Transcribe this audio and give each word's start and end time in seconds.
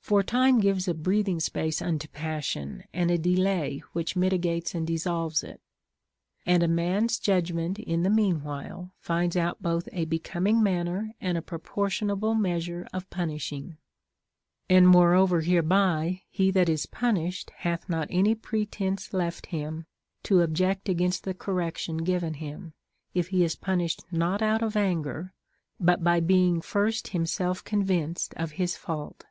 For 0.00 0.22
time 0.22 0.60
gives 0.60 0.88
a 0.88 0.94
CONCERNING 0.94 1.04
THE 1.04 1.04
CURE 1.04 1.12
OF 1.12 1.18
ANGER. 1.18 1.30
19 1.32 1.36
breathing 1.36 1.40
space 1.68 1.82
unto 1.82 2.08
passion, 2.08 2.84
and 2.94 3.10
a 3.10 3.18
delay 3.18 3.82
which 3.92 4.16
mitigates 4.16 4.74
and 4.74 4.86
dissolves 4.86 5.44
it; 5.44 5.60
and 6.46 6.62
a 6.62 6.66
man's 6.66 7.18
judgment 7.18 7.78
in 7.80 8.02
the 8.02 8.08
mean 8.08 8.42
while 8.42 8.92
finds 9.00 9.36
out 9.36 9.60
both 9.60 9.86
a 9.92 10.06
becoming 10.06 10.62
manner 10.62 11.12
and 11.20 11.36
a 11.36 11.42
proportionable 11.42 12.34
measure 12.34 12.86
of 12.94 13.10
punishing. 13.10 13.76
And 14.70 14.88
moreover 14.88 15.42
hereby, 15.42 16.22
he 16.30 16.50
that 16.52 16.70
is 16.70 16.86
punished 16.86 17.50
hath 17.56 17.86
not 17.86 18.08
any 18.10 18.34
pretence 18.34 19.12
left 19.12 19.44
him 19.44 19.84
to 20.22 20.40
object 20.40 20.88
against 20.88 21.24
the 21.24 21.34
correction 21.34 21.98
given 21.98 22.32
him, 22.32 22.72
if 23.12 23.28
he 23.28 23.44
is 23.44 23.56
punished 23.56 24.04
not 24.10 24.40
out 24.40 24.62
of 24.62 24.74
anger, 24.74 25.34
but 25.78 26.02
being 26.26 26.62
first 26.62 27.08
himself 27.08 27.62
convinced 27.62 28.32
of 28.38 28.52
his 28.52 28.74
fault. 28.74 29.26